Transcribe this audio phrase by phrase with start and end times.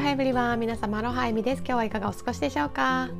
[0.00, 1.58] ロハエブリは皆様アロハエミです。
[1.58, 3.10] 今日はいかがお過ごしでしょうか？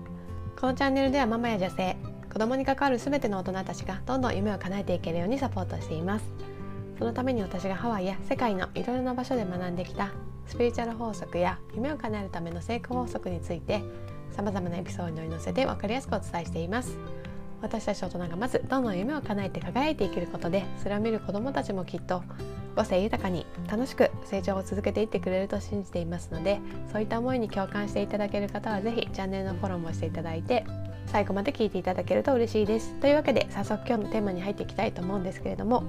[0.58, 1.98] このチャンネルではママや女性
[2.32, 6.24] 子供に関わるすべての大人たちがどんどん夢を叶えていけるようにサポートしています。
[6.98, 10.10] そのために私がハワイや世界のいろいろな場所で学んできた
[10.46, 13.82] スピリチュアル法則や夢を叶えるための成功法則について
[14.34, 16.96] 様々なエピソードに載せて分かりやすくお伝えしています。
[17.60, 22.22] 私たち大人がまずどんどん夢を叶えて輝いていけることでそれを見る子どもたちもきっと
[22.74, 26.60] 個性豊かに楽しく成長を続けていってくれると信じていますので
[26.92, 30.64] そういった思いに共感していただける方は是非チャンネルのフォローもしていただいて
[31.06, 32.94] 最後まで聞いていただけると嬉しいです。
[33.00, 35.82] というわけで早速今日のテーマに入っていきたいと思うんですけれども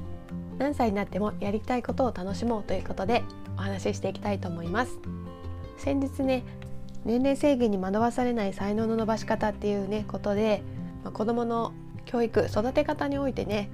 [0.57, 3.23] 何歳になってもやりたいことを楽しもうということで
[3.57, 4.99] お話ししていきたいと思います。
[5.77, 6.43] 先日ね
[7.05, 10.61] 年齢制限に惑わされない才能の伸ばし方っていうねことで、
[11.03, 11.73] まあ、子どもの
[12.05, 13.69] 教育育て方においてね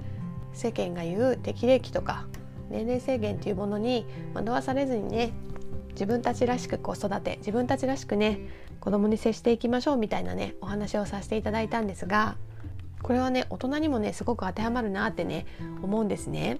[0.54, 2.26] 世間が言う適齢期とか
[2.70, 5.32] 年齢制限というものに惑わされずにね
[5.90, 8.38] 自分たちらしく子育て自分たちらしくね
[8.80, 12.36] 子供に接していきましょうみたいなねお話をさせていただいたんですが
[13.02, 15.46] これはね大人にもねすごく当てはまるなってね
[15.82, 16.58] 思うんですね。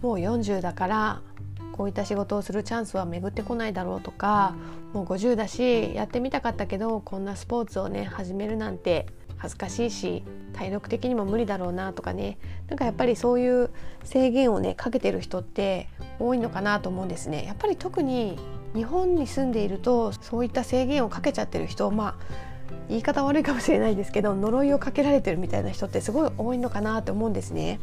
[0.00, 1.22] もう40だから
[1.72, 4.54] こういった仕事をするチャンスは巡ってこないだろうとか
[4.92, 9.06] もう50だしやってみたかったけどこんなスポーツをね始めるなんて
[9.42, 13.70] 恥ずかしいし体力的にも無理だろうなとかねなんかやっぱりそういう
[14.04, 15.88] 制限をねかけてる人って
[16.20, 17.44] 多いのかなと思うんですね。
[17.44, 18.38] やっぱり特に
[18.72, 22.24] 日本に住んでいるとそういった制限をかけちゃってる人まあ
[22.88, 27.80] 言い方悪いかもしれないですけど呪いをかけられてるみたいな人ってすごい多いのかなと思うんですね。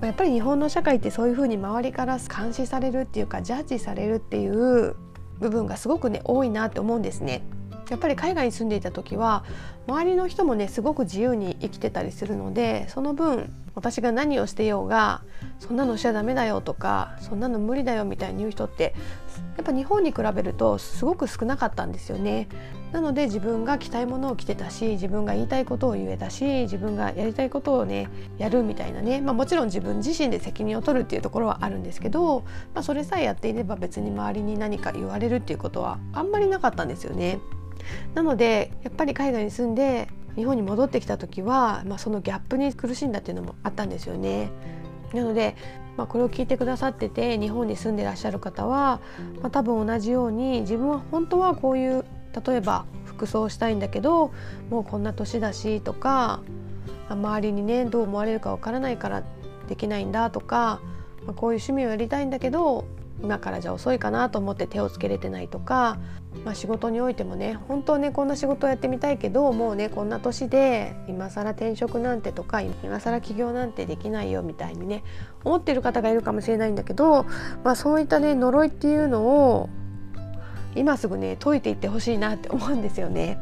[0.00, 4.96] やっぱり日本の社会ってそういうふうに周りから監視されるっていうかジャッジされるっていう
[5.38, 7.44] 部分がすごくね多いなって思うんですね。
[7.92, 9.44] やっぱり海外に住んでいた時は
[9.86, 15.20] 周りの人もねすごく自由に生きてたりするのでその分私が何をしてようが
[15.58, 18.94] そんなのしちゃダメだよとかそんなの無理だよみたいに言う人って
[19.58, 22.48] やっぱ日本に比べるとすごく少なかったんですよね。
[22.92, 28.08] なので自分が着たいものを着てたし自分が言いたいことを言えたし自分がやりたいことをね
[28.38, 32.40] やるみたいなね、まあ、もちろん自分自身で責任を取るっていうところはあるんですけど、
[32.74, 37.38] まあ、それさえやっていれば別に周りに何か言われるっていうことはあんまりなかったんですよね。
[38.14, 44.50] なのでやっぱり海外に住んで日本に戻ってきた時は、まあ、そのギャップに苦しんだっていうのもあったんですよね。
[45.12, 45.56] なので、
[45.96, 49.00] まあ、これを聞いてくださってて日本に住んでらっしゃる方は、
[49.42, 52.04] まあ、多分同じように自分は本当はこういう
[52.46, 54.32] 例えば服装したいんだけど
[54.70, 56.40] もうこんな年だしとか
[57.10, 59.22] 周りにねどう思われるかわからないから
[59.68, 60.80] できないんだとか、
[61.26, 62.86] まあ、こういう趣味をやりたいんだけど
[63.22, 65.98] 今からじゃ遅いかなと思って手をつけれてないとか、
[66.44, 75.04] まあ、仕事においてもね本当ねこんな仕事をやってみたいけどもうねこんな年で今更転職なんてとか今更起業なんてできないよみたいにね
[75.44, 77.24] 思ってる方がいるかもしれないんだけど、
[77.64, 79.68] まあ、そういったね呪いっていうのを
[80.74, 83.38] 今すぐね解いていってほしいなって思うんですよね。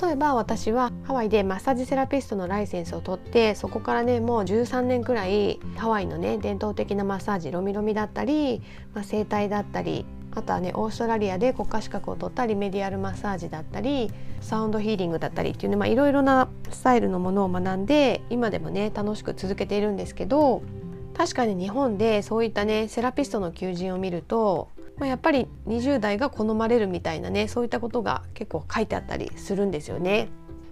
[0.00, 8.62] 例えば私はハワイでマッサージセラピストのライセンスを取ってそこからねもう13年くらいハワイのね伝統的なマッサージロミロミだったり、
[8.94, 14.10] まあ、整体だったりあとはねオーストラリアで国家資格を取ったりメディアルマッサージだったり
[14.40, 20.62] サウンドヒーリングだったりっていうね、いろいろなスタイルのものを学んで今でもね楽しく続けているんですけど
[21.14, 30.28] 確かに日本でそういったねセラピストの求人を見るとまあ、やっぱり20代が好まれるみたいなねそういったことが結構書いてあったりするんですよね。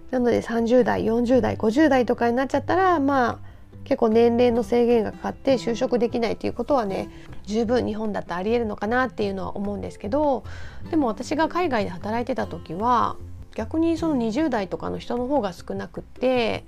[0.09, 3.50] なので30代40代50代とかになっちゃったらまあ
[3.83, 7.09] 結構年齢の制限がかかって就職できないっていうことはね
[7.45, 10.43] 十分日本だってありえるのかなっていうのは思うんですけど
[10.89, 13.17] でも私が海外で働いてた時は
[13.55, 16.65] 逆にその20代とかの人の方が少なくって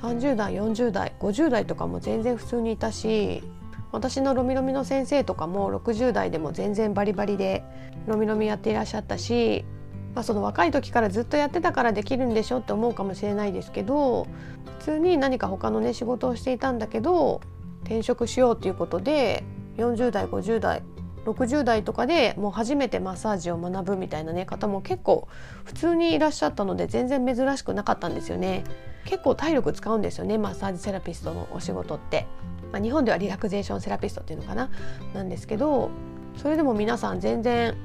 [0.00, 3.42] 30代40代50代とかも全然普通にいたし
[3.92, 7.62] 私のロミロミの先生とかも60代でも全然バリバリで
[8.06, 9.64] ロミロミやっていらっしゃったし、
[10.14, 14.26] まあ、その若い時からずっとやってたからできるんでしょって思うかもしれないですけど
[14.78, 17.40] 普通に何か他のね仕事をしていたんだけど
[17.84, 19.44] 転職しようっていうことで
[19.78, 20.82] 40代50代
[21.24, 25.28] 60代とかでもう初めてマッサージを学ぶみたいなね方も結構
[25.64, 28.64] 普通にいらっしゃったので全然珍しくなかったんですよね。
[29.04, 32.26] 結構体力使うんですよねマッサージセラピストのお仕事って。
[32.72, 34.70] まあ、日本ではリラクゼーションセラピストっていうのかな
[35.12, 35.90] なんですけど
[36.38, 37.76] それでも皆さん全然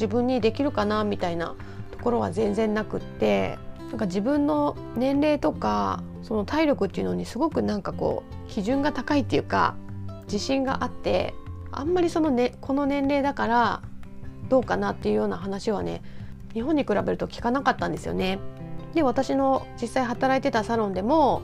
[0.00, 1.54] 自分にできるかなみたいな
[1.90, 3.58] ところは全然なくって
[3.90, 9.76] なんか自分の年齢とかその体力っていうのにすごくなんかこう基準が高いっていうか
[10.24, 11.34] 自信があって
[11.70, 13.82] あんまりその、ね、この年齢だから
[14.48, 16.00] どうかなっていうような話はね
[16.54, 18.38] 日本に比べると聞かなかったんですよね。
[18.94, 21.42] で私の実際働いてたサロンでも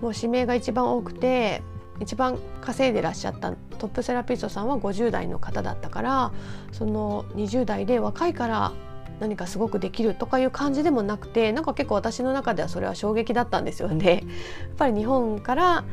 [0.00, 1.62] もう指名が一番多くて
[2.00, 6.32] 一番稼いでらっしゃったトップセラピストさんは50代の方だったから
[6.72, 8.72] その20代で若いから
[9.20, 14.14] 何かすごくできるとかいう感じでもなくてなんか結構私の中ではそれは衝撃だったんですよね。
[14.14, 15.84] やっぱり日本から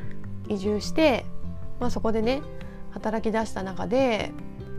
[0.49, 1.25] 移住して、
[1.79, 2.41] まあ、そこでね
[2.91, 4.31] 働き出した中で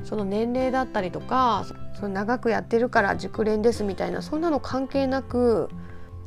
[0.05, 1.65] その年齢だったりとか
[1.95, 5.71] その長くやってるから熟練ですみたいなそんなの関係なく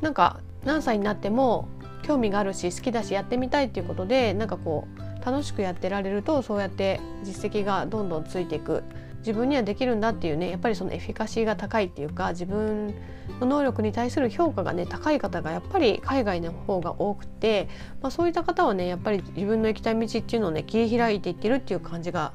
[0.00, 1.68] なんか何歳になっても
[2.02, 8.82] 興味があるし好きだしやってみたいっていうことでなんかこう楽しくやってられるとそうやって実績がどんどんついていく
[9.18, 12.94] 自分にはできるんだっていうねやっぱりそのエフィカシーが高いっていうか自分
[13.40, 17.68] の能力に対する評価がね高い方がやっぱり海外の方が多くて、
[18.00, 22.32] まあ、そういった方はねやっぱり自分の行きたい道っていうのをね切り開いていってるっていう感じが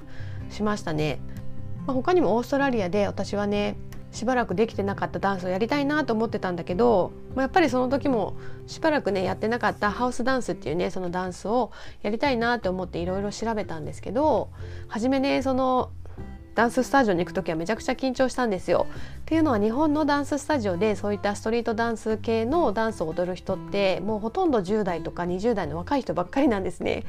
[0.50, 1.20] しましたね。
[1.88, 3.76] まあ、他にもオーストラリアで私はね
[4.14, 8.36] しばらくできてなかったダンスをやりたいなと思ってたんだけど、まあ、やっぱりその時も
[8.68, 11.72] しばらくねやってなかったハウスダンスっていうねそのダンスを
[12.04, 14.50] やりたいなと思っていろいろ調べたんですけど
[14.88, 15.92] 初めねその
[16.56, 18.86] ダンススタジオに行く時はめちゃくちゃ緊張したんですよ。
[19.22, 27.06] っていうのは日本のダンススタジオでそういったストリートダンス系のダンスを踊る人ってもうほとんど10代とか20代の若い人ばっかりなんですね。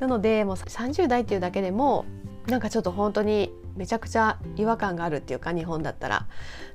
[0.00, 2.06] なのでもう30代っていうだけでも
[2.48, 6.26] なんかちょっと本当にめちゃくちゃ違和感があるっていうか日本だったら。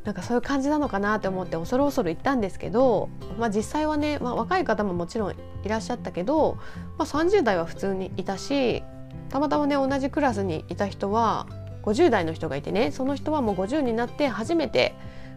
[0.04, 3.10] なんかそういう感じなのかなと思って恐る恐る行ったんですけど、
[3.40, 5.36] まあ、実際はね、まあ、若い方ももちろんい
[5.66, 6.58] らっしゃったけど、
[6.98, 8.84] まあ、30代は普通にいたし
[9.30, 11.48] たまたまね同じクラスにいた人は
[11.84, 14.94] 50代の人がいてねその人はもう50になって初めて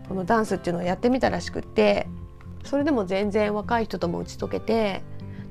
[0.09, 2.09] このダンスっていうのをやってみたらしくって
[2.65, 5.03] それでも全然若い人とも打ち解けて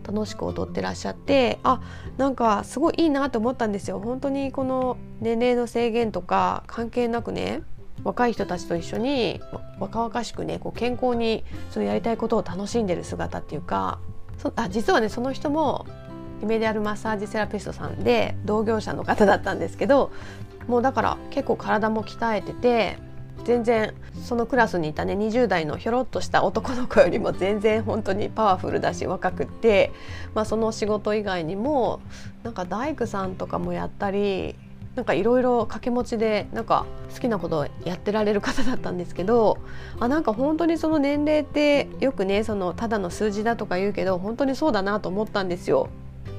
[0.06, 1.82] 楽しく踊ってらっしゃってあ
[2.18, 4.00] なんかすごいいいなと思ったんですよ。
[4.00, 7.64] 本当にこの年齢の制限とか関係なくね
[8.04, 9.42] 若い人たちと一緒に
[9.80, 14.00] 若々しくねこう健康にそのやりたいことを楽しんでる姿っていうか
[14.38, 15.86] そあ実はねその人も
[16.42, 20.12] イメディアルマッサージセラピストさんで同業者の方だったんですけど
[20.68, 22.98] もうだから結構体も鍛えてて
[23.46, 23.94] 全然
[24.24, 29.92] そのクラスにいたね20代のひょろっとした男の子よりも全然本当にパワフルだし若くて、
[30.34, 32.02] まあ、その仕事以外にも
[32.44, 34.56] なんか大工さんとかもやったり
[34.96, 39.60] なんかいろいろ掛け持ちでなんか好きなことをやってられる方だったんですけど
[40.00, 45.90] あなんか本当にその年齢ってよくねそのただの数字だとか言うけど本当にそうだなと思ったんですよ。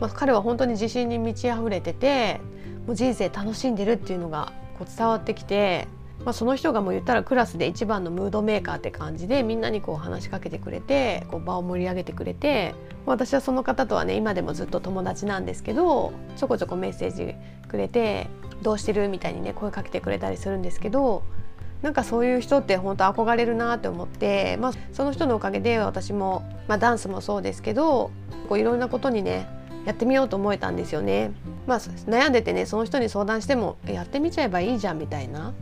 [0.01, 2.41] まあ、彼は本当に自信に満ち溢れてて
[2.87, 5.89] もう人生楽しんでるっていうのがこう伝わってきて
[6.25, 12.75] まあ、その人がもう言ったらクラスで一番のムードメーカーって感じでみんなにこう話しかけてくれてこう場を盛り上げてくれて
[13.05, 17.35] 私はその方とはね今でもずっと友達なんですけどちょこちょこメッセージ
[17.69, 18.27] くれて
[18.63, 21.23] 「どうしてる?」みたいにね声かけてくれたりするんですけど
[21.83, 28.11] なんかそういう人って本当憧れるなって思って、まあ、その人のおかげで私も、まあ、ダンスもそうですけど
[28.49, 29.47] こういろんなことにね
[29.85, 31.31] やってみようと思えたんですよね。
[31.67, 35.53] まあ、悩んでてねその人に相談してもやってみちゃえばいいじゃんみたいな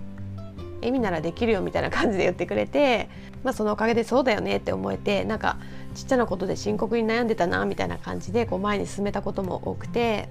[0.87, 3.09] 意味ならできるよみたいな感じで言ってくれて、
[3.43, 5.59] まあ、そのおかげでそうだよねって思えてなんか
[5.95, 10.29] ちっちゃなことで深刻に悩んでたなみたいな感じでこう前に進めたことも多くて。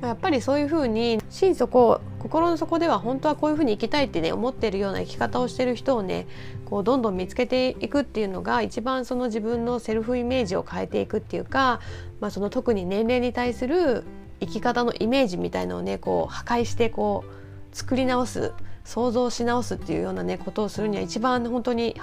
[0.00, 6.26] やっぱりそういうふうに心底心の底では本当はこういうふうに生きたいってね思ってるような生き方をしてる人をね
[6.64, 11.80] こうどんどん見つけていくっていうのが一番その自分のセルフイメージを変えていくっていうか、
[12.20, 14.04] まあ、その特に年齢に対する
[14.40, 18.52] 生き方のイメージみたいのをねこう破壊してこう作り直す
[18.84, 21.96] 想像し直すっていうようなねことをするには一番本当に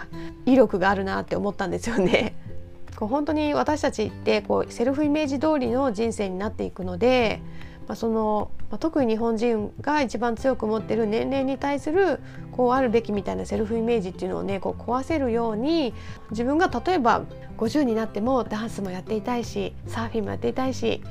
[0.46, 2.36] 威力があるなって思ったんですよね。
[2.98, 7.42] こう本当に私たちってこうセルフイメージ通りの人生になっていくので、
[7.88, 12.20] まあ、その、まあ、特に日本人が一番強く持ってる年齢に対する
[12.52, 15.94] こうあるべきみたいなセルフイメージっていうのをねこう壊せるように
[16.32, 17.24] 自分が例えば
[17.58, 21.02] 50になってもダンスもやっていたいしサーフィンもやっていたいし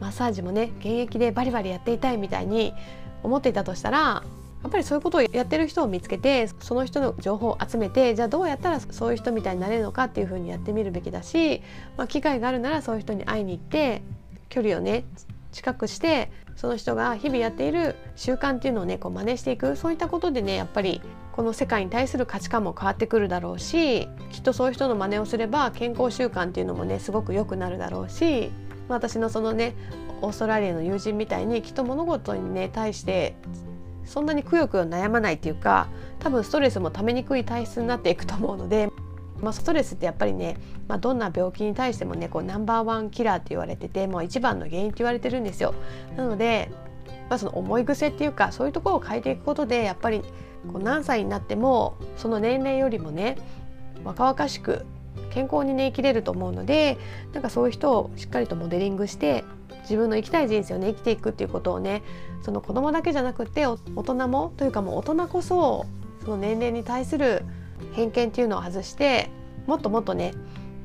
[0.00, 2.74] マッサージもね現役でバリバリやっていたいみたいに
[3.22, 4.22] 思っていたとしたら
[4.62, 11.62] やっぱりそういうことをやってる人を見つけてその人の情報を集めてじゃあどうやったらそういう人みたいになれるのかっていうふうにやってみるべきだし、
[11.96, 14.02] まあ、機会があるならそういう人に会いに行って
[14.48, 15.04] 距離をね
[15.52, 19.76] 近くしてその人が日々やっている習慣っていうのをねこう真似していく。
[19.76, 21.00] そういったことでねやっぱり
[21.32, 28.50] この世界に対する価値観も変わってくるだろうしきっとそういう人の真似をすれば健康習慣っていうのもねすごく良くなるだろうし
[28.88, 29.76] 私のそのね
[30.20, 33.36] オーストラリアの友人みたいにきっと物事にね対して
[34.08, 35.86] そんなにくよくよ悩まないっていうか
[36.18, 38.90] 多分ストレスもためにくい体質になっていくと思うので、
[39.42, 40.56] まあ、ストレスってやっぱりね、
[40.88, 45.74] まあ、どんな病気に対してもねこうナンバーワンキラーって言われててもう一番の原因って言われてるんですよ。
[46.16, 46.70] なので、
[47.28, 50.22] まあ、その思い癖っていうかそういうところを変えていくことでやっぱり
[50.72, 53.36] こう何歳になってもその年齢よりもね
[54.04, 54.86] 若々しく
[55.30, 56.96] 健康にね生きれると思うので
[57.32, 59.44] なんかそういう人をしっかりとモデリングして
[59.88, 62.02] 自分の生きたい人生をね生きていくっていうことをね
[62.42, 65.86] その子供だけじゃなくて大人もというかもう大人こそ
[66.24, 67.42] その年齢に対する
[67.92, 69.30] 偏見っていうのを外して
[69.66, 70.34] もっともっとね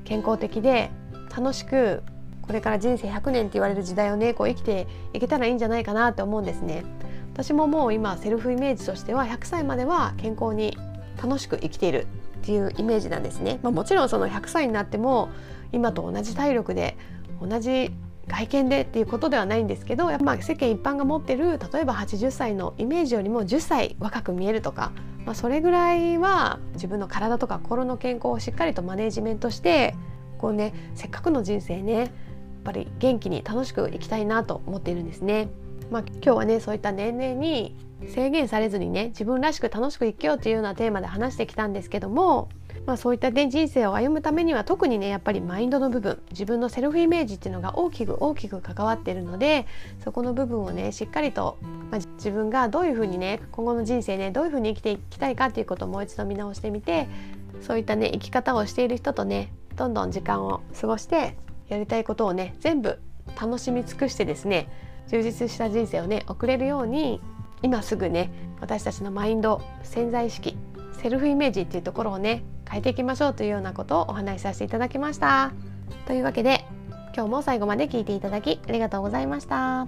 [0.05, 0.91] 健康的で
[1.35, 2.03] 楽しく
[2.41, 6.83] これから人生100年って言われる時代をねこう生きていけたらいいんじゃないかなって思うんですね。
[7.33, 10.77] 私ももう今セルフイメージとしては100歳までは健康に
[11.21, 12.05] 楽しく生きている
[12.41, 13.59] っていうイメージなんですね。
[13.63, 15.29] まあ、もちろんその100歳になっても
[15.71, 16.97] 今と同じ体力で
[17.41, 17.91] 同じ
[18.27, 24.91] 外見でっていうことではないんですけどやっぱ世間一般が持ってる例えば80歳のイメージよりも10歳若く見えるとか、
[25.25, 29.95] まあ、それぐらいは自分の体とか心の健康をしっかりとマネジメントして
[30.37, 32.09] こうねせっかくの人生ねやっ
[32.63, 35.49] ぱり元気に楽しく生きたいなと思っているんですね。
[35.91, 37.75] まあ、今日はねそういった年齢に
[38.07, 42.49] 制限されずにね自分らしく楽しく生きようというようなテーマで話してきたんですけども
[42.85, 49.65] まあ、そういった、ね、人生を歩むためには特にねやっぱりマインドの部分自分のセルフイメージっていうのが大きく大きく関わっているので
[50.03, 51.57] そこの部分をねしっかりと、
[51.91, 57.07] まあ、自分がどういうふうにね今後の人生ねどういうふうに生きていきたいかっていうことをもう一度見直してみて
[57.61, 61.37] そういったね生き方をしている人とねどんどん時間を過ごして
[61.69, 62.99] やりたいことをね全部
[63.39, 64.67] 楽しみ尽くしてですね
[65.07, 67.21] 充実した人生をね送れるように
[67.61, 70.57] 今すぐね私たちのマインド潜在意識
[71.01, 75.51] セルフイメージっていうところをね変えていきましょうというようなことをお話しさせていただきました。
[76.07, 76.65] というわけで
[77.15, 79.87] 今日も最後まで聞いていただきありがとうございました。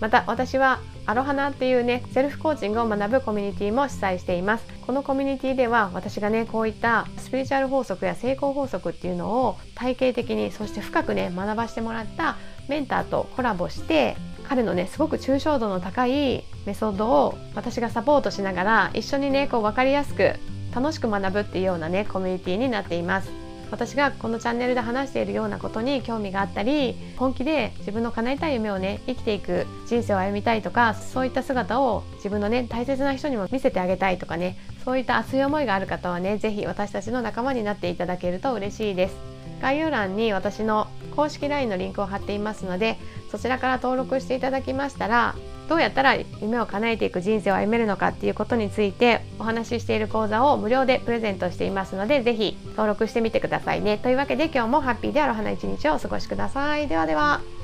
[0.00, 4.66] また私はアロハナっていうねセルフコーチングを学ぶコミュニティも主催しています。
[4.86, 12.36] このコミュニティでは私がねこういったスピリチュアル法則や成功法則っていうのを体系的にそして深くね学ばしてもらった
[12.68, 14.16] メンターとコラボして
[14.48, 20.34] 彼のねすごく抽象度の高いメソッドを私がサポートしながら一緒にねこう分かりやすく
[20.76, 23.30] 楽しく学ぶっていうようなねコミュニティになっています。
[23.70, 39.16] 私がこのチャンネルで話しているようなことに興味があったり本気で自分の叶えたい夢をね生きていく人生を歩みたいとかそういった姿を自分のね大切な人にも見せてあげたいとかねそういった熱い思いがある方はね是非私たちの仲間になっていただけると嬉しいです。
[39.60, 42.98] 概要欄に私の公式 LINE のリンクを貼っていますので
[43.32, 45.34] そちらから登録していただきましたら
[45.68, 53.98] どうやったら夢を叶えていく人生を歩めるのかっていうことについてお話ししている講座を無料でプレゼントしていますので是非登録してみてくださいね。
[53.98, 56.88] というわけで今日もハッピーである花一日をお過ごしください。
[56.88, 57.55] ではでは。